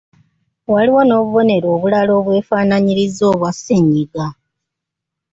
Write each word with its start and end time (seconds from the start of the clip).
Waliwo 0.73 1.01
n’obubonero 1.05 1.67
obulala 1.75 2.11
obwefaanaanyiriza 2.19 3.23
obwa 3.33 3.49
ssennyiga. 3.55 4.25